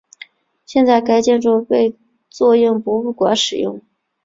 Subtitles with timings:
[0.65, 1.95] 现在该建筑被
[2.27, 3.79] 作为博物馆使用。